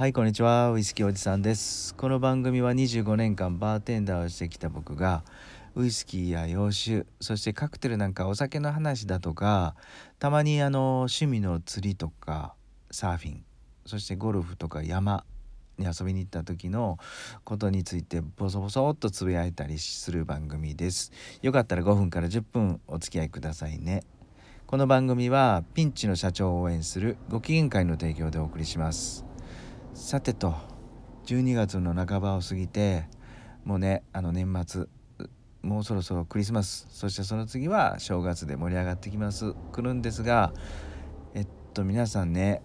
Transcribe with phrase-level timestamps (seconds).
[0.00, 0.72] はいこんにちは。
[0.72, 1.94] ウイスキーおじさんです。
[1.94, 5.24] この番組は25年間バーテンダーをしてきた僕が
[5.74, 9.74] ウイスキーや洋酒そしてカクテルなんかお酒の話だとか
[10.18, 12.54] たまにあの趣味の釣りとか
[12.90, 13.44] サーフィン
[13.84, 15.26] そしてゴルフとか山
[15.76, 16.96] に遊びに行った時の
[17.44, 21.12] ことについてボソボソっとつぶやいたりする番組です。
[21.42, 24.04] よかったら5分から10分お付き合いくださいね。
[24.66, 29.29] この番組はピンチの社長を応援するご機嫌会の提供でお送りします。
[29.94, 30.54] さてと
[31.26, 33.06] 12月の半ばを過ぎて
[33.64, 34.86] もうねあの年末
[35.62, 39.54] もうそろそろクリスマスそしてその次は正月で盛り上がってきます。
[39.72, 40.52] くるんですが
[41.34, 42.62] えっと皆さんね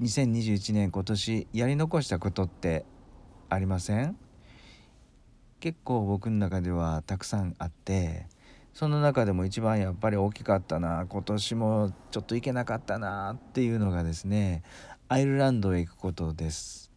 [0.00, 2.84] 2021年今年やり残したことって
[3.48, 4.16] ありません？
[5.60, 8.26] 結構僕の中ではたくさんあって
[8.72, 14.62] その中でも一番やっぱり大きかったな今年もちょっと行けなかったなっていうのがですね
[15.14, 16.90] アイルランドへ行くことです。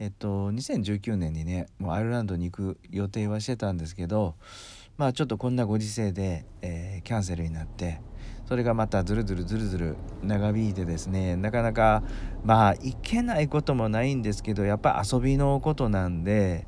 [0.00, 4.34] えっと2019年にねもうアイルランドに行く予定はしてたんですけど
[4.96, 8.00] まあちょっとこんなご時世で、えー、キャンセルになって
[8.48, 12.02] それがまたずるずるずるずる長引いてですねなかなか
[12.42, 16.66] まあ行けないこともないんですけどやっぱ遊びのことなんで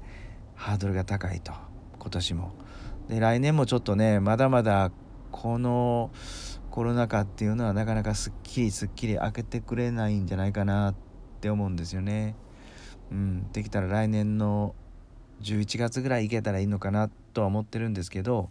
[0.54, 1.52] ハードルが高いと
[1.98, 2.52] 今年も。
[3.08, 4.92] で来年もちょっとねまだまだ
[5.32, 6.12] この
[6.72, 10.94] コロナ禍っていうのはなかなかすっきりすっきり開けてくれないんじゃないかなっ
[11.42, 12.34] て思うんですよね。
[13.10, 14.74] うん、できたら来年の
[15.42, 18.48] 11月ぐらい行けたらいいのかなとは思ってるんですけど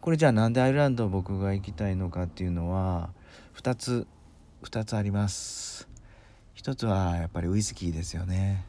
[0.00, 3.10] これじゃあなんでアイルランドを僕が行きたいのかっていうのは
[3.54, 4.08] 2つ
[4.64, 5.88] 2つあります。
[6.54, 8.64] 一つはやっぱりウイスキーですよね。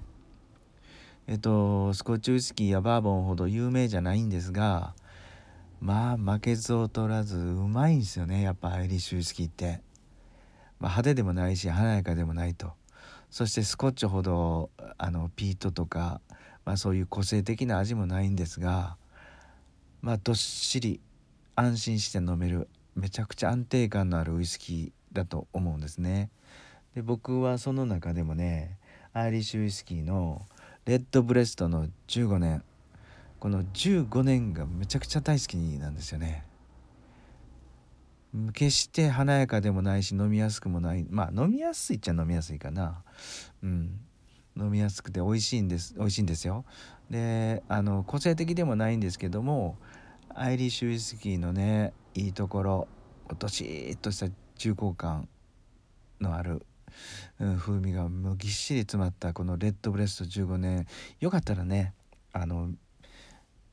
[1.26, 4.94] えっとスコッチウイスキーやバーボンほど有名じゃないんですが
[5.82, 8.44] まあ負けず劣らずうまいんですよね。
[8.44, 9.82] やっぱアイリッシュウイスキーって、
[10.80, 12.74] まあ、派手でもないし華やかでもないと。
[13.32, 16.22] そしてスコッチほどあのピートとか、
[16.66, 18.98] まあ、そういう個性的な味もないんですが
[20.02, 21.00] まあどっしり
[21.56, 26.30] 安心して飲めるめちゃくちゃ安定感のあるウイスキーだと思うんですね。
[26.94, 28.78] で僕はその中でもね
[29.14, 30.46] アイリッシュウイスキーの
[30.86, 32.64] レッドブレストの15年。
[33.42, 36.46] この15年がめちゃくちゃ大好きなんですよね。
[38.54, 41.08] 決して華やかでもないし飲みやすくもない。
[41.10, 43.02] まあ飲みやすいっちゃ飲みやすいかな。
[43.64, 44.00] うん。
[44.56, 46.66] 飲みやすくて美味しいんです美味しいんですよ。
[47.10, 49.76] であの個性的でもないんですけども
[50.30, 52.88] アイリッシュウイスキーのねいいところ
[53.40, 55.28] どしっとした重厚感
[56.20, 56.64] のある、
[57.40, 60.86] うん、風味がもうぎっしり詰まったこのレッドブレスト15年。
[61.20, 61.96] よかったらね
[62.34, 62.70] あの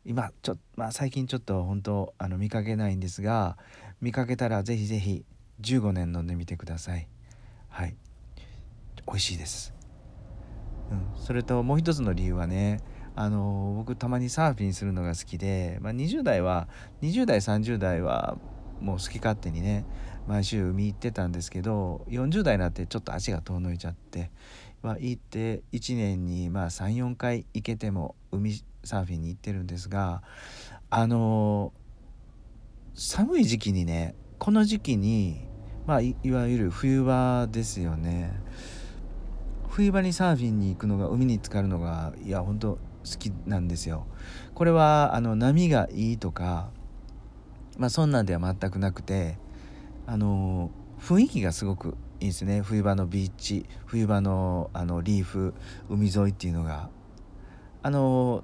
[0.08, 3.56] 今ちょ、まあ、最近ちょっと本当あの見かけないんですが
[4.00, 5.24] 見かけたらぜひぜひ
[5.60, 7.08] 15年飲んでみてください。
[7.68, 7.94] はい。
[9.08, 9.72] 美味しいです、
[10.90, 12.80] うん、それともう一つの理由はね
[13.16, 16.68] あの僕たまにサーフィンするのが好きで、まあ、20代は
[17.02, 18.36] 20代30代は
[18.80, 19.86] もう好き勝手にね
[20.28, 24.30] 毎週海行ってたんですけど40代になってちょっと足が遠のいちゃって
[24.82, 30.22] は行って1年にまあ34回行けても海サーフィンに行ってるんですが
[30.90, 31.72] あの
[32.94, 35.46] 寒い時期にねこの時期に
[35.86, 38.32] まあいわゆる冬場ですよね
[39.68, 42.80] 冬場にサーフィンに行くのが海に浸かるのがいや本当好
[43.18, 44.06] きなんですよ。
[44.54, 46.70] これはあの波がいいとか
[47.78, 49.38] まあそんなんでは全くなくて
[50.06, 52.62] あの雰囲気がすごくいいですね。
[52.62, 55.54] 冬場のビーチ冬場のあのリーフ
[55.88, 56.90] 海沿いっていうのが。
[57.82, 58.42] あの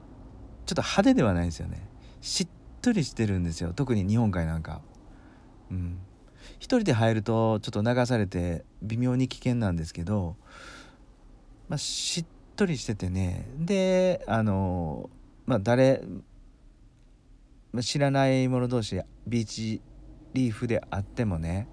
[0.66, 1.88] ちょっと派手ではないですよね。
[2.20, 2.48] しっ
[2.80, 3.72] とりしてるんですよ。
[3.74, 4.80] 特に日本海なんか。
[5.70, 5.98] うん。
[6.58, 10.36] 一人で入るとちょっと流されて微妙に危険なんですけど、
[11.68, 13.46] まあ、しっとりしててね。
[13.58, 15.10] であの
[15.46, 16.02] まあ誰
[17.80, 19.82] 知らない者同士ビーチ
[20.32, 21.68] リーフであってもね。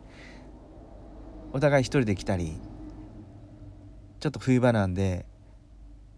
[1.54, 2.58] お互い一人で来たり
[4.20, 5.26] ちょっと冬場なんで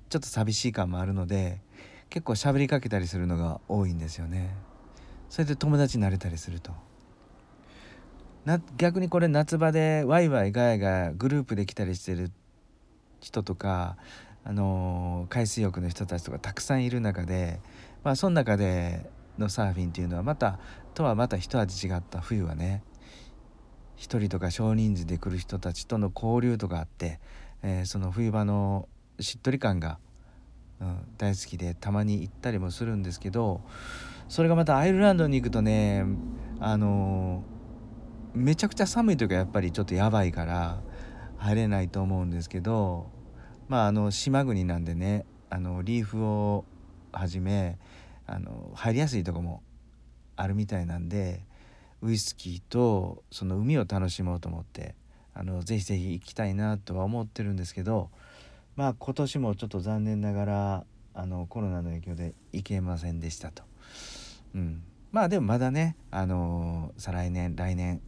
[0.10, 1.62] ちょっと寂しい感もあるので
[2.10, 4.56] 結構喋りかけたりするのが多いんですよね。
[5.30, 6.72] それで友達になれたりすると。
[8.46, 12.30] な逆にこれ夏場でワイワイガヤガヤグループで来たりしてる
[13.22, 13.98] 人とか
[14.44, 17.62] あのー、海水浴の人たちとかたくさんいる中で
[18.04, 19.10] まあその中で
[19.40, 20.60] のサーフィンっていうのはまた
[20.94, 22.84] とはまた一味違った冬はね
[24.04, 27.22] 一人とか少人数で来る人たちとの交流とかあって、
[27.64, 28.90] えー、その冬場の
[29.22, 29.98] しっとり感が、
[30.82, 33.62] うん、大好きでたまに行ったりもするんですけど
[34.28, 36.04] それがまたアイルランドに行くとね
[36.60, 40.82] あのー、めちゃくちゃ寒い時はやっぱりちょっとやばいから
[41.38, 43.10] 入れないと思うんですけど
[43.70, 46.66] まああの島国なんでねあのリーフを
[47.14, 47.80] はじめ
[48.28, 49.64] あの入りやすいとこも
[50.36, 51.46] あるみたいなんで
[52.04, 54.94] ウイスキーとその海を楽しもうと思って
[55.34, 58.10] あのぜひぜひ行きたいなとは思ってるんですけど
[58.76, 63.64] まあ今年もちょっと残念ながらあのコロナの影響で行けませんでしたと。
[64.54, 68.02] うん、まあでもまだねあの再来年来年、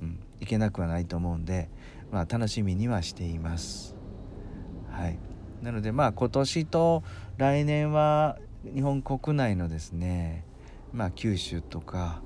[0.00, 1.70] うん、行けなくはないと思うんで、
[2.12, 3.96] まあ、楽しみにはしています。
[4.90, 5.18] はい、
[5.62, 7.02] なのでまあ今年と
[7.36, 10.44] 来年は日本国内のですね、
[10.92, 12.22] まあ、九州とか、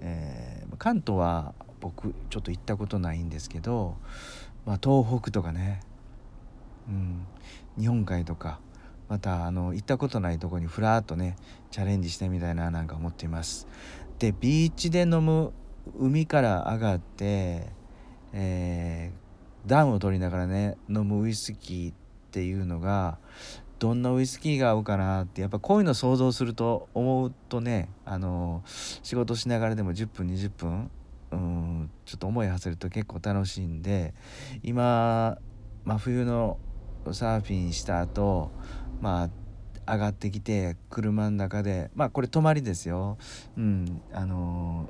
[0.00, 3.96] えー、関東は僕ちょっと行ったことないんですけど、
[4.64, 5.80] まあ、東北とかね、
[6.88, 7.26] うん、
[7.78, 8.60] 日本海とか
[9.08, 11.36] またあの行ったことないとこにふらっとね
[11.70, 13.68] チャレンジしてみたいななんか思っています。
[14.18, 15.52] でビーチで飲む
[15.98, 17.68] 海から上がって、
[18.32, 21.94] えー、暖を取りながらね飲むウイスキーっ
[22.32, 23.18] ていうのが
[23.78, 30.90] どんなウイスキーが合うかなってやっぱこういうの想像すると思うとねあの仕事しながらでも10分20分
[31.32, 34.14] うんちょっと思い馳せると結構楽しいんで
[34.62, 35.38] 今
[35.84, 36.58] 真冬の
[37.12, 38.50] サーフィンした後
[39.00, 39.24] ま
[39.86, 43.18] あ上がってきて車の中でまあこれ泊まりですよ。
[43.56, 44.88] うんあの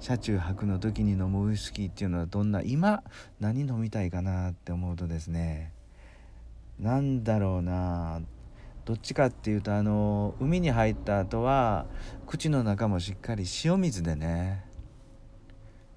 [0.00, 3.02] 車中泊の時に飲むウイスキーっていうのはどんな今
[3.40, 5.72] 何飲みたいかなって思うとですね
[6.78, 8.20] なんだろうな。
[8.84, 11.86] どっちかっていうとあの海に入った後は
[12.26, 14.64] 口の中もしっかり塩水でね。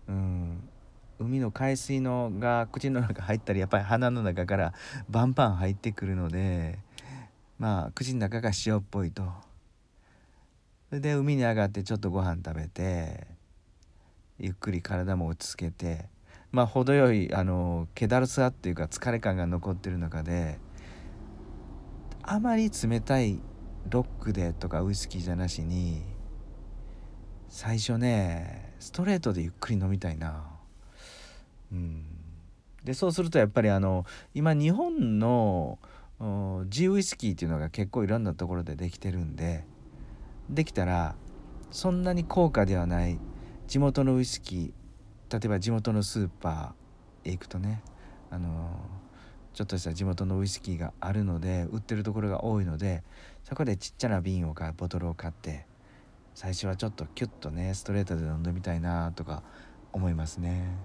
[0.07, 0.69] うん。
[1.19, 4.73] 海の海水のが口の中入ったりやっぱり鼻の中から
[5.09, 6.77] バンバン入ってくるので
[7.57, 9.23] まあ口の中が塩っぽいと。
[10.89, 13.27] それで海に上がってちょっとご飯食べて
[14.39, 16.05] ゆっくり体も落ち着けて
[16.51, 20.59] まあ程よいあの気だるさっていうか疲れ感が残ってる中で
[22.29, 23.39] あまり冷たい
[23.89, 26.03] ロックでとかウイスキーじゃなしに
[27.47, 30.43] 最初ねストレートでゆっくり飲みたいな。
[31.71, 32.03] うん。
[32.83, 35.79] でそうするとやっぱりあの今日本の
[36.67, 39.65] ジウイスキーっていうのが結構いろんなところでできてるんで
[40.49, 41.15] できたら
[41.71, 43.19] そんなに高価ではない
[43.67, 47.81] 地元のウイスキー例えば地元のスーパーへ行くとね
[48.29, 48.79] あの
[49.57, 53.01] ちょっとした地元のウイスキーがあるので売ってるところが多いので
[53.43, 55.65] そこでちっちゃな瓶を買うボトルを買って
[56.35, 59.41] 最初はちょっとキュッとねストレートで飲んでみたいなとか
[59.93, 60.77] 思いますね。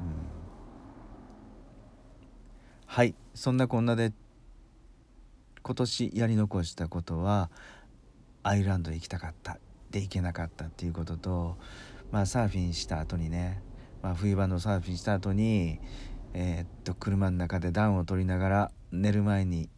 [0.00, 0.06] うん
[2.86, 4.14] はいそんなこんなで
[5.62, 7.50] 今年やり残したことは
[8.42, 9.58] アイルランド行きたかった
[9.90, 11.58] で行けなかったっていうことと
[12.10, 13.60] まあサーフィンした後にね、
[14.02, 15.78] まあ、冬場のサーフィンした後に
[16.34, 19.68] えー、っと車の中で暖を取りながら寝る前に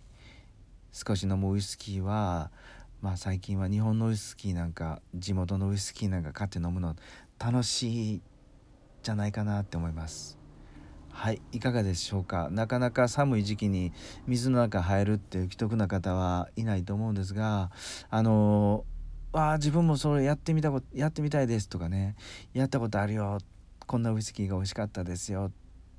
[0.92, 2.50] 少し飲むウイスキーは
[3.02, 6.94] まあ最近は日本のウイスキーなんか地元のウイスキーなんか買って飲むの
[7.38, 8.22] 楽しい
[9.02, 10.38] じゃないかなって思います。
[11.10, 12.48] はいいかがでしょうか？
[12.50, 13.92] なかなか寒い時期に
[14.26, 17.70] 水の中入るっていう既得な方はいないと思うんですが
[18.10, 18.84] あの
[19.32, 22.16] ああ自分もそれやってみたことやってみたいですとかね。
[22.52, 23.38] やったことあるよ
[23.86, 25.52] こんなウイスキーが美味しかったですよ。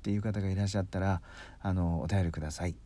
[0.06, 1.20] っていう方がいらっしゃったら
[1.60, 2.76] あのお便りください。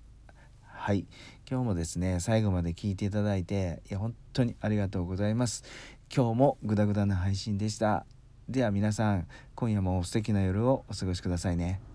[0.65, 1.07] はい。
[1.51, 5.63] 今日もですね最後まで聞いていただいていや本当にありがとうございます。
[6.15, 8.07] 今日もグダグダな配信でした。
[8.49, 11.90] では皆さん今夜も素敵な夜をお過ごしくださいね。